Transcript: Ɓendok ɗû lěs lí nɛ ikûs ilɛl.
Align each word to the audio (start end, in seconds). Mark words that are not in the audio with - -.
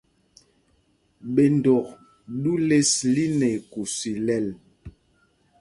Ɓendok 1.33 1.87
ɗû 2.41 2.51
lěs 2.67 2.91
lí 3.13 3.23
nɛ 3.39 3.47
ikûs 3.57 3.95
ilɛl. 4.11 4.47